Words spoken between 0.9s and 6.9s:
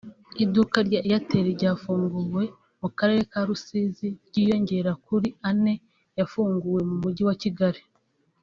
Airtel ryafunguwe mu karere ka Rusizi ryiyongerakuri ane yafunguwe